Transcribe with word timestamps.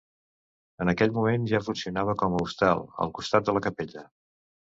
En 0.85 0.89
aquell 0.93 1.11
moment 1.17 1.43
ja 1.51 1.59
funcionava 1.67 2.15
com 2.23 2.37
a 2.37 2.41
hostal, 2.45 2.83
al 3.05 3.13
costat 3.21 3.47
de 3.51 3.55
la 3.59 3.65
capella. 3.69 4.07